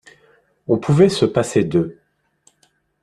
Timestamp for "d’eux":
1.63-1.99